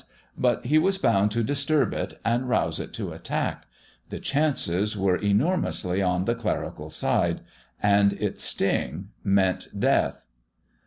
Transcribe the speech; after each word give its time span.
But 0.35 0.65
he 0.65 0.79
was 0.79 0.97
bound 0.97 1.29
to 1.29 1.43
disturb 1.43 1.93
it, 1.93 2.19
and 2.25 2.49
rouse 2.49 2.79
it 2.79 2.91
to 2.93 3.11
attack. 3.11 3.67
The 4.09 4.17
chances 4.19 4.97
were 4.97 5.15
enormously 5.15 6.01
on 6.01 6.25
the 6.25 6.33
clerical 6.33 6.89
side. 6.89 7.41
And 7.83 8.13
its 8.13 8.43
sting 8.43 9.09
meant 9.23 9.67
death. 9.79 10.25